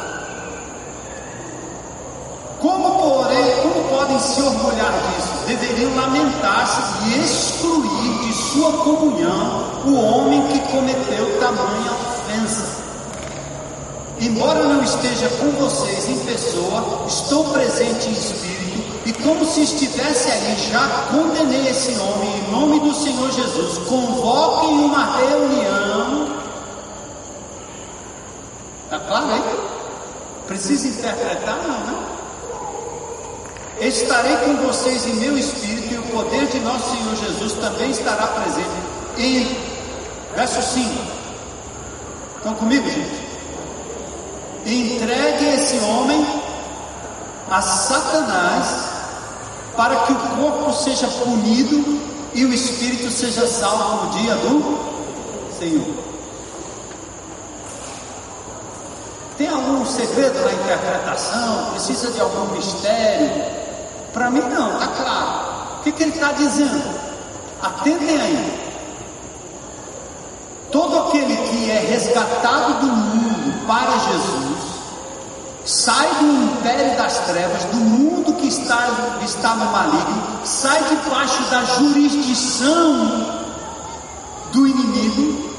Como, 2.61 2.99
porém, 2.99 3.61
como 3.61 3.89
podem 3.89 4.19
se 4.19 4.41
orgulhar 4.41 4.91
disso? 4.91 5.45
Deveriam 5.45 5.95
lamentar-se 5.97 6.81
e 7.09 7.23
excluir 7.23 8.25
de 8.25 8.33
sua 8.33 8.71
comunhão 8.71 9.83
o 9.85 9.93
homem 9.93 10.47
que 10.47 10.59
cometeu 10.71 11.39
tamanha 11.39 11.91
ofensa. 11.91 12.81
Embora 14.19 14.63
não 14.63 14.81
esteja 14.81 15.29
com 15.39 15.51
vocês 15.51 16.09
em 16.09 16.17
pessoa, 16.25 17.03
estou 17.07 17.43
presente 17.51 18.09
em 18.09 18.13
espírito 18.13 18.72
e 19.05 19.11
como 19.11 19.45
se 19.45 19.63
estivesse 19.63 20.31
ali, 20.31 20.55
já 20.71 20.87
condenei 21.11 21.67
esse 21.67 21.91
homem 21.99 22.37
em 22.37 22.51
nome 22.51 22.79
do 22.79 22.93
Senhor 22.93 23.29
Jesus. 23.31 23.77
Convoquem 23.79 24.69
uma 24.69 25.17
reunião. 25.17 26.27
Está 28.85 28.99
claro 28.99 29.33
aí? 29.33 29.59
Precisa 30.47 30.87
interpretar? 30.87 31.57
Não, 31.67 31.79
né? 31.79 32.03
Estarei 33.81 34.37
com 34.37 34.55
vocês 34.67 35.05
em 35.05 35.15
meu 35.15 35.37
espírito 35.37 35.93
e 35.93 35.97
o 35.97 36.03
poder 36.03 36.45
de 36.47 36.59
nosso 36.59 36.91
Senhor 36.91 37.15
Jesus 37.15 37.53
também 37.53 37.91
estará 37.91 38.27
presente. 38.27 39.57
Verso 40.33 40.61
5. 40.61 40.89
Estão 42.37 42.55
comigo, 42.55 42.89
gente? 42.89 43.23
Entregue 44.65 45.45
esse 45.45 45.77
homem 45.79 46.25
a 47.49 47.61
Satanás 47.61 48.82
para 49.75 49.95
que 50.05 50.13
o 50.13 50.15
corpo 50.15 50.71
seja 50.73 51.07
punido 51.07 51.99
e 52.33 52.45
o 52.45 52.53
espírito 52.53 53.09
seja 53.11 53.47
salvo 53.47 54.05
no 54.05 54.11
dia 54.19 54.35
do 54.35 54.79
Senhor. 55.57 56.03
Tem 59.37 59.47
algum 59.47 59.85
segredo 59.85 60.39
na 60.41 60.53
interpretação? 60.53 61.71
Precisa 61.71 62.11
de 62.11 62.21
algum 62.21 62.53
mistério? 62.55 63.43
Para 64.13 64.29
mim, 64.29 64.41
não, 64.41 64.73
está 64.73 64.87
claro. 64.87 65.79
O 65.79 65.83
que, 65.83 65.91
que 65.91 66.03
ele 66.03 66.11
está 66.11 66.31
dizendo? 66.33 66.83
Atentem 67.61 68.21
aí. 68.21 68.73
Todo 70.71 70.99
aquele 70.99 71.35
que 71.35 71.71
é 71.71 71.79
resgatado 71.79 72.79
do 72.79 72.87
mundo 72.87 73.67
para 73.67 73.91
Jesus 73.91 74.42
sai 75.65 76.07
do 76.15 76.25
império 76.25 76.97
das 76.97 77.19
trevas, 77.19 77.63
do 77.65 77.77
mundo 77.77 78.33
que 78.33 78.47
está, 78.47 78.89
está 79.23 79.55
no 79.55 79.65
maligno, 79.71 80.39
sai 80.43 80.83
debaixo 80.83 81.41
da 81.49 81.63
jurisdição 81.63 83.43
do 84.51 84.67
inimigo. 84.67 85.51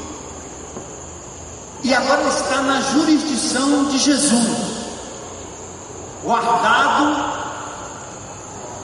E 1.83 1.93
agora 1.95 2.23
está 2.29 2.63
na 2.63 2.81
jurisdição 2.81 3.85
de 3.85 3.99
Jesus, 3.99 4.57
guardado, 6.23 7.35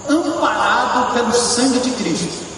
amparado 0.08 1.14
pelo 1.14 1.32
sangue 1.32 1.80
de 1.80 1.90
Cristo. 1.92 2.50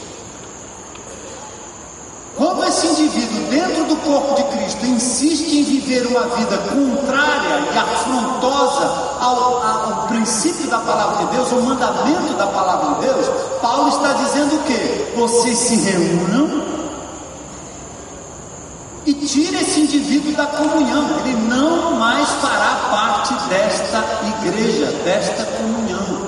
Como 2.36 2.64
esse 2.64 2.86
indivíduo, 2.86 3.46
dentro 3.50 3.84
do 3.84 3.96
corpo 3.96 4.34
de 4.34 4.42
Cristo, 4.56 4.86
insiste 4.86 5.58
em 5.58 5.64
viver 5.64 6.06
uma 6.06 6.26
vida 6.28 6.58
contrária 6.58 7.60
e 7.70 7.78
da 10.72 10.78
palavra 10.78 11.26
de 11.26 11.36
Deus, 11.36 11.52
ao 11.52 11.60
mandamento 11.60 12.32
da 12.32 12.46
palavra 12.46 12.94
de 12.94 13.06
Deus, 13.06 13.28
Paulo 13.60 13.88
está 13.90 14.14
dizendo 14.14 14.56
o 14.56 14.62
que? 14.62 15.12
Vocês 15.14 15.58
se 15.58 15.76
reúnam 15.76 16.62
e 19.04 19.12
tire 19.12 19.56
esse 19.60 19.80
indivíduo 19.80 20.32
da 20.32 20.46
comunhão, 20.46 21.18
ele 21.18 21.34
não 21.46 21.92
mais 21.96 22.26
fará 22.40 22.88
parte 22.90 23.34
desta 23.50 24.02
igreja, 24.38 24.86
desta 25.04 25.44
comunhão. 25.44 26.26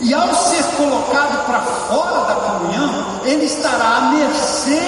E 0.00 0.12
ao 0.12 0.34
ser 0.34 0.64
colocado 0.76 1.46
para 1.46 1.62
fora 1.62 2.24
da 2.24 2.34
comunhão, 2.34 3.20
ele 3.24 3.44
estará 3.44 3.98
à 3.98 4.00
mercê 4.10 4.82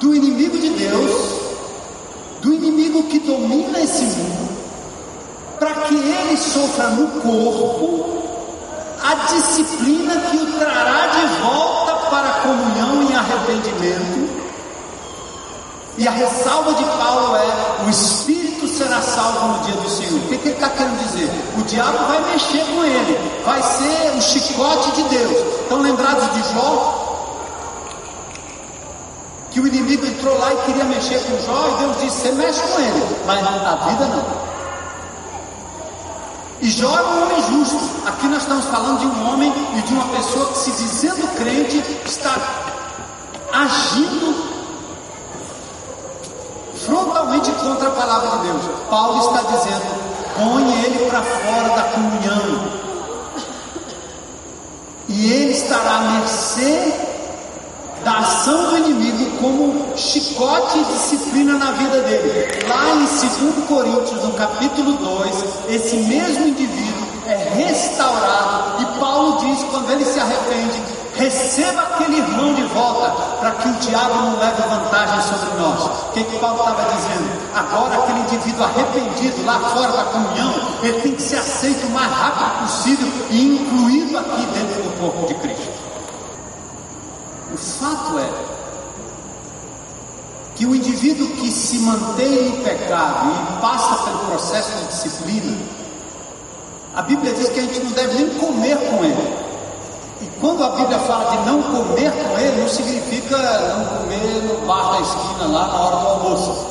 do 0.00 0.16
inimigo 0.16 0.58
de 0.58 0.70
Deus, 0.70 1.40
do 2.42 2.52
inimigo 2.52 3.04
que 3.04 3.20
domina 3.20 3.78
esse 3.78 4.02
mundo, 4.02 4.45
para 5.58 5.72
que 5.72 5.94
ele 5.94 6.36
sofra 6.36 6.88
no 6.90 7.08
corpo 7.20 8.16
a 9.02 9.14
disciplina 9.26 10.14
que 10.30 10.36
o 10.36 10.58
trará 10.58 11.06
de 11.06 11.26
volta 11.40 11.94
para 12.10 12.28
a 12.28 12.40
comunhão 12.40 13.02
em 13.02 13.14
arrependimento. 13.14 14.36
E 15.98 16.06
a 16.06 16.10
ressalva 16.10 16.74
de 16.74 16.84
Paulo 16.84 17.36
é: 17.36 17.84
o 17.86 17.90
espírito 17.90 18.66
será 18.68 19.00
salvo 19.00 19.48
no 19.48 19.58
dia 19.64 19.76
do 19.76 19.88
Senhor. 19.88 20.18
O 20.18 20.28
que, 20.28 20.38
que 20.38 20.48
ele 20.48 20.54
está 20.54 20.68
querendo 20.70 20.98
dizer? 20.98 21.30
O 21.56 21.62
diabo 21.62 21.98
vai 22.06 22.20
mexer 22.32 22.64
com 22.66 22.84
ele, 22.84 23.42
vai 23.44 23.62
ser 23.62 24.12
o 24.16 24.20
chicote 24.20 24.90
de 24.92 25.02
Deus. 25.04 25.62
Estão 25.62 25.80
lembrados 25.80 26.32
de 26.34 26.54
Jó? 26.54 27.02
Que 29.50 29.60
o 29.60 29.66
inimigo 29.66 30.04
entrou 30.04 30.38
lá 30.38 30.52
e 30.52 30.56
queria 30.66 30.84
mexer 30.84 31.18
com 31.20 31.38
Jó, 31.46 31.68
e 31.68 31.84
Deus 31.84 32.00
disse: 32.00 32.20
Você 32.22 32.32
mexe 32.32 32.60
com 32.60 32.78
ele, 32.80 33.16
mas 33.24 33.42
na 33.42 33.76
vida 33.76 34.06
não. 34.06 34.45
E 36.60 36.70
Jó 36.70 36.98
é 36.98 37.02
um 37.02 37.22
homem 37.22 37.42
justo. 37.42 37.78
Aqui 38.06 38.26
nós 38.28 38.42
estamos 38.42 38.64
falando 38.66 39.00
de 39.00 39.06
um 39.06 39.32
homem 39.32 39.52
e 39.76 39.82
de 39.82 39.92
uma 39.92 40.06
pessoa 40.08 40.46
que, 40.46 40.58
se 40.58 40.70
dizendo 40.70 41.28
crente, 41.36 41.84
está 42.04 42.34
agindo 43.52 44.56
frontalmente 46.84 47.50
contra 47.52 47.88
a 47.88 47.92
palavra 47.92 48.38
de 48.38 48.46
Deus. 48.46 48.62
Paulo 48.88 49.18
está 49.20 49.42
dizendo: 49.42 49.82
põe 50.36 50.84
ele 50.84 51.10
para 51.10 51.22
fora 51.22 51.68
da 51.76 51.82
comunhão, 51.84 52.68
e 55.08 55.32
ele 55.32 55.52
estará 55.52 55.96
à 55.96 56.00
mercê 56.00 57.15
da 58.06 58.18
ação 58.18 58.70
do 58.70 58.76
inimigo 58.78 59.36
como 59.38 59.96
chicote 59.96 60.78
e 60.78 60.84
disciplina 60.84 61.54
na 61.54 61.72
vida 61.72 62.02
dele. 62.02 62.64
Lá 62.68 62.90
em 62.94 62.98
2 63.00 63.66
Coríntios, 63.66 64.22
no 64.22 64.32
capítulo 64.34 64.92
2, 64.92 65.44
esse 65.70 65.96
mesmo 65.96 66.46
indivíduo 66.46 67.04
é 67.26 67.34
restaurado 67.56 68.80
e 68.80 69.00
Paulo 69.00 69.40
diz 69.40 69.60
quando 69.64 69.90
ele 69.90 70.04
se 70.04 70.20
arrepende, 70.20 70.80
receba 71.16 71.80
aquele 71.80 72.18
irmão 72.18 72.54
de 72.54 72.62
volta 72.66 73.10
para 73.40 73.50
que 73.50 73.68
o 73.70 73.72
diabo 73.72 74.14
não 74.14 74.38
leve 74.38 74.62
vantagem 74.62 75.22
sobre 75.22 75.60
nós. 75.60 75.80
O 75.80 76.12
que, 76.12 76.22
que 76.22 76.38
Paulo 76.38 76.60
estava 76.60 76.84
dizendo? 76.84 77.28
Agora 77.56 77.96
aquele 77.96 78.20
indivíduo 78.20 78.66
arrependido 78.66 79.44
lá 79.44 79.58
fora 79.58 79.90
da 79.90 80.04
comunhão, 80.04 80.54
ele 80.80 81.00
tem 81.00 81.12
que 81.12 81.22
ser 81.22 81.38
aceito 81.38 81.84
o 81.88 81.90
mais 81.90 82.12
rápido 82.12 82.62
possível 82.62 83.08
e 83.30 83.56
incluído 83.56 84.16
aqui 84.16 84.46
dentro 84.54 84.80
do 84.84 85.00
corpo 85.00 85.26
de 85.26 85.34
Cristo. 85.34 85.85
O 87.52 87.56
fato 87.56 88.18
é 88.18 88.30
que 90.56 90.66
o 90.66 90.74
indivíduo 90.74 91.28
que 91.36 91.50
se 91.50 91.78
mantém 91.78 92.50
no 92.50 92.64
pecado 92.64 93.30
e 93.30 93.60
passa 93.60 94.04
pelo 94.04 94.18
processo 94.20 94.72
de 94.78 94.86
disciplina, 94.86 95.56
a 96.94 97.02
Bíblia 97.02 97.34
diz 97.34 97.48
que 97.50 97.60
a 97.60 97.62
gente 97.62 97.80
não 97.80 97.90
deve 97.92 98.14
nem 98.14 98.30
comer 98.38 98.76
com 98.90 99.04
ele. 99.04 99.36
E 100.22 100.26
quando 100.40 100.64
a 100.64 100.70
Bíblia 100.70 100.98
fala 101.00 101.36
de 101.36 101.50
não 101.50 101.62
comer 101.62 102.10
com 102.10 102.38
ele, 102.38 102.62
não 102.62 102.68
significa 102.68 103.36
não 103.36 103.84
comer 103.84 104.42
no 104.44 104.66
bar 104.66 104.92
da 104.92 105.00
esquina 105.02 105.46
lá 105.46 105.66
na 105.66 105.78
hora 105.78 105.96
do 105.96 106.08
almoço. 106.08 106.66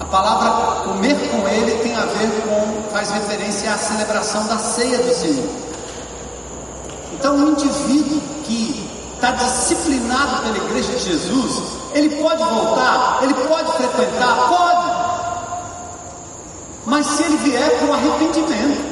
A 0.00 0.04
palavra 0.04 0.82
comer 0.82 1.14
com 1.30 1.48
ele 1.48 1.78
tem 1.82 1.94
a 1.94 2.04
ver 2.04 2.28
com, 2.42 2.90
faz 2.90 3.10
referência 3.10 3.72
à 3.72 3.78
celebração 3.78 4.44
da 4.48 4.58
ceia 4.58 4.98
do 4.98 5.14
Senhor. 5.14 5.48
Então, 7.12 7.36
um 7.36 7.50
indivíduo 7.50 8.17
está 9.18 9.32
disciplinado 9.32 10.42
pela 10.42 10.56
igreja 10.56 10.92
de 10.92 11.04
Jesus, 11.04 11.62
ele 11.92 12.22
pode 12.22 12.42
voltar, 12.42 13.18
ele 13.22 13.34
pode 13.34 13.72
frequentar, 13.72 14.48
pode. 14.48 14.98
Mas 16.86 17.04
se 17.04 17.24
ele 17.24 17.36
vier 17.38 17.80
com 17.80 17.92
arrependimento, 17.92 18.88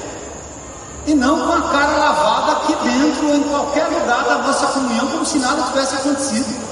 e 1.07 1.15
não 1.15 1.47
com 1.47 1.53
a 1.53 1.63
cara 1.71 1.97
lavada 1.97 2.53
aqui 2.53 2.75
dentro 2.83 3.35
em 3.35 3.43
qualquer 3.45 3.87
lugar 3.87 4.25
da 4.25 4.39
nossa 4.39 4.67
comunhão, 4.67 5.07
como 5.07 5.25
se 5.25 5.39
nada 5.39 5.63
tivesse 5.63 5.95
acontecido. 5.95 6.67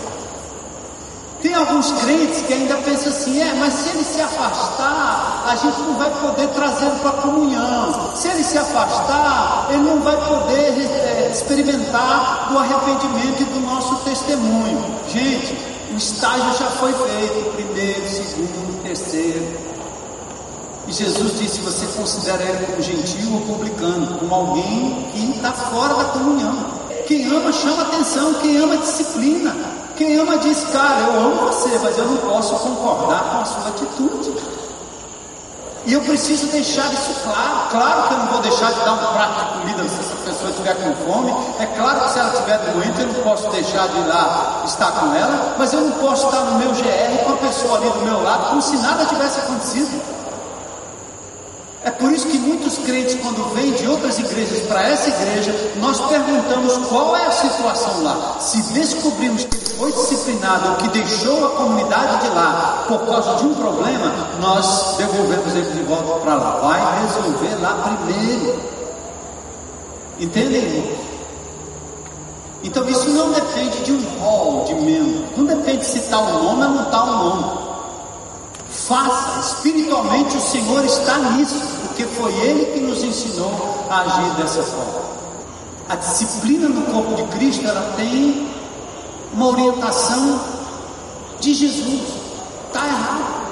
Tem 1.40 1.54
alguns 1.54 1.92
crentes 2.00 2.40
que 2.40 2.54
ainda 2.54 2.74
pensam 2.78 3.12
assim: 3.12 3.40
é, 3.40 3.54
mas 3.54 3.74
se 3.74 3.90
ele 3.90 4.02
se 4.02 4.20
afastar, 4.20 5.44
a 5.46 5.54
gente 5.54 5.78
não 5.82 5.94
vai 5.94 6.10
poder 6.10 6.48
trazê-lo 6.48 6.98
para 7.00 7.10
a 7.10 7.22
comunhão. 7.22 8.10
Se 8.16 8.28
ele 8.28 8.42
se 8.42 8.56
afastar, 8.58 9.66
ele 9.68 9.82
não 9.82 10.00
vai 10.00 10.16
poder 10.16 10.72
é, 10.80 11.13
experimentar 11.34 12.48
do 12.50 12.58
arrependimento 12.58 13.42
e 13.42 13.44
do 13.44 13.60
nosso 13.60 13.96
testemunho. 13.96 14.84
Gente, 15.08 15.58
o 15.92 15.96
estágio 15.96 16.56
já 16.58 16.70
foi 16.70 16.92
feito: 16.92 17.52
primeiro, 17.56 18.08
segundo, 18.08 18.82
terceiro. 18.82 19.58
E 20.86 20.92
Jesus 20.92 21.38
disse: 21.38 21.60
você 21.60 21.86
considera 21.98 22.42
ele 22.42 22.66
como 22.66 22.82
gentil 22.82 23.34
ou 23.34 23.40
publicano, 23.42 24.18
como 24.18 24.34
alguém 24.34 25.08
que 25.12 25.36
está 25.36 25.52
fora 25.52 25.94
da 25.94 26.04
comunhão. 26.04 26.84
Quem 27.06 27.26
ama 27.26 27.52
chama 27.52 27.82
atenção, 27.82 28.34
quem 28.34 28.56
ama 28.56 28.76
disciplina. 28.78 29.54
Quem 29.96 30.16
ama 30.16 30.38
diz, 30.38 30.64
cara, 30.72 31.00
eu 31.02 31.20
amo 31.20 31.46
você, 31.46 31.78
mas 31.80 31.96
eu 31.96 32.04
não 32.06 32.16
posso 32.16 32.54
concordar 32.56 33.30
com 33.30 33.38
a 33.38 33.44
sua 33.44 33.68
atitude. 33.68 34.34
E 35.86 35.92
eu 35.92 36.00
preciso 36.00 36.46
deixar 36.46 36.92
isso 36.92 37.14
claro. 37.22 37.68
Claro 37.70 38.08
que 38.08 38.14
eu 38.14 38.18
não 38.18 38.26
vou 38.26 38.40
deixar 38.40 38.72
de 38.72 38.80
dar 38.80 38.94
um 38.94 39.12
prato 39.12 39.44
de 39.44 39.60
comida 39.60 39.82
essa 39.82 40.13
pessoa 40.44 40.50
estiver 40.50 40.74
com 40.74 41.12
fome. 41.12 41.34
É 41.58 41.66
claro 41.66 42.00
que 42.00 42.10
se 42.10 42.18
ela 42.18 42.32
estiver 42.32 42.58
doente, 42.58 43.00
eu 43.00 43.06
não 43.06 43.22
posso 43.22 43.50
deixar 43.50 43.88
de 43.88 43.98
ir 43.98 44.06
lá 44.06 44.62
estar 44.64 44.92
com 44.92 45.14
ela. 45.14 45.54
Mas 45.58 45.72
eu 45.72 45.80
não 45.80 45.92
posso 45.92 46.26
estar 46.26 46.40
no 46.40 46.58
meu 46.58 46.70
GR 46.70 47.24
com 47.24 47.32
a 47.32 47.36
pessoa 47.36 47.78
ali 47.78 47.88
do 47.90 48.00
meu 48.00 48.22
lado, 48.22 48.48
como 48.50 48.62
se 48.62 48.76
nada 48.76 49.04
tivesse 49.06 49.40
acontecido. 49.40 50.14
É 51.84 51.90
por 51.90 52.10
isso 52.12 52.26
que 52.28 52.38
muitos 52.38 52.78
crentes, 52.78 53.14
quando 53.20 53.54
vêm 53.54 53.70
de 53.72 53.86
outras 53.86 54.18
igrejas 54.18 54.60
para 54.66 54.88
essa 54.88 55.10
igreja, 55.10 55.54
nós 55.76 56.00
perguntamos 56.00 56.78
qual 56.88 57.14
é 57.14 57.26
a 57.26 57.30
situação 57.30 58.02
lá. 58.02 58.36
Se 58.40 58.62
descobrimos 58.72 59.44
que 59.44 59.54
ele 59.54 59.78
foi 59.78 59.92
disciplinado 59.92 60.76
que 60.76 60.88
deixou 60.88 61.44
a 61.44 61.50
comunidade 61.50 62.22
de 62.22 62.34
lá 62.34 62.84
por 62.88 63.00
causa 63.00 63.34
de 63.34 63.46
um 63.46 63.54
problema, 63.54 64.14
nós 64.40 64.94
devolvemos 64.96 65.54
ele 65.54 65.72
de 65.72 65.82
volta 65.82 66.20
para 66.20 66.34
lá. 66.36 66.50
Vai 66.62 67.02
resolver 67.02 67.54
lá 67.60 67.98
primeiro. 68.06 68.83
Entendem? 70.18 70.96
Então 72.62 72.88
isso 72.88 73.10
não 73.10 73.32
depende 73.32 73.82
de 73.82 73.92
um 73.92 74.02
rol 74.18 74.64
de 74.64 74.74
membro, 74.74 75.24
não 75.36 75.44
depende 75.44 75.84
se 75.84 75.98
está 75.98 76.18
o 76.18 76.42
nome 76.44 76.64
ou 76.64 76.70
não 76.70 76.82
está 76.84 77.04
o 77.04 77.06
nome. 77.06 77.64
Faça, 78.70 79.40
espiritualmente 79.40 80.36
o 80.36 80.40
Senhor 80.40 80.84
está 80.84 81.18
nisso, 81.18 81.60
porque 81.82 82.04
foi 82.04 82.32
Ele 82.32 82.66
que 82.66 82.80
nos 82.80 83.02
ensinou 83.02 83.52
a 83.90 84.00
agir 84.00 84.34
dessa 84.36 84.62
forma. 84.62 85.04
A 85.88 85.96
disciplina 85.96 86.68
no 86.68 86.82
corpo 86.90 87.14
de 87.14 87.22
Cristo, 87.36 87.66
ela 87.66 87.92
tem 87.96 88.48
uma 89.34 89.48
orientação 89.48 90.40
de 91.40 91.52
Jesus. 91.52 92.00
Está 92.68 92.86
errado. 92.86 93.43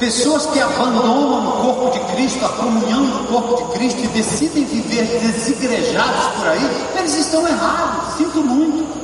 Pessoas 0.00 0.46
que 0.46 0.58
abandonam 0.58 1.46
o 1.46 1.52
corpo 1.62 1.90
de 1.90 2.00
Cristo, 2.14 2.42
a 2.42 2.48
comunhão 2.48 3.04
do 3.04 3.28
corpo 3.28 3.56
de 3.56 3.78
Cristo 3.78 4.00
e 4.02 4.06
decidem 4.08 4.64
viver 4.64 5.04
desigrejados 5.20 6.26
por 6.38 6.48
aí, 6.48 6.88
eles 6.96 7.14
estão 7.16 7.46
errados. 7.46 8.14
Sinto 8.16 8.42
muito. 8.42 8.98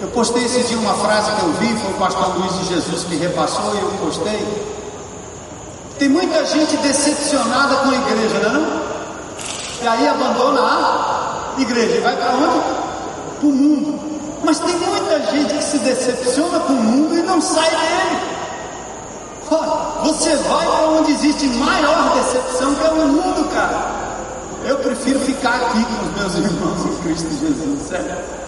Eu 0.00 0.08
postei 0.08 0.42
esse 0.42 0.62
dia 0.62 0.78
uma 0.78 0.94
frase 0.94 1.30
que 1.32 1.42
eu 1.42 1.52
vi, 1.52 1.78
foi 1.78 1.90
o 1.90 1.94
pastor 1.98 2.38
Luiz 2.38 2.58
de 2.60 2.74
Jesus 2.74 3.04
que 3.04 3.16
repassou 3.16 3.74
e 3.74 3.78
eu 3.78 3.90
postei. 4.02 4.70
Tem 5.98 6.08
muita 6.08 6.46
gente 6.46 6.78
decepcionada 6.78 7.76
com 7.76 7.90
a 7.90 7.94
igreja, 7.94 8.48
não 8.48 8.64
é? 8.64 8.80
E 9.82 9.86
aí 9.86 10.08
abandona 10.08 10.62
a 10.62 11.54
igreja 11.58 11.98
e 11.98 12.00
vai 12.00 12.16
para 12.16 12.30
onde? 12.36 12.58
Para 13.38 13.46
o 13.46 13.52
mundo. 13.52 13.99
Mas 14.42 14.58
tem 14.58 14.74
muita 14.76 15.20
gente 15.30 15.54
que 15.54 15.62
se 15.62 15.78
decepciona 15.78 16.60
com 16.60 16.72
o 16.72 16.76
mundo 16.76 17.16
e 17.16 17.22
não 17.22 17.40
sai 17.40 17.70
dele. 17.70 18.40
Você 20.04 20.34
vai 20.36 20.66
para 20.66 20.88
onde 20.88 21.12
existe 21.12 21.46
maior 21.48 22.14
decepção, 22.14 22.74
que 22.74 22.86
é 22.86 22.90
o 22.90 23.08
mundo, 23.08 23.52
cara. 23.52 24.00
Eu 24.64 24.76
prefiro 24.78 25.20
ficar 25.20 25.56
aqui 25.56 25.84
com 25.84 26.06
os 26.06 26.16
meus 26.16 26.34
irmãos 26.46 26.86
em 26.86 26.96
Cristo 27.02 27.28
Jesus, 27.30 27.88
certo? 27.88 28.40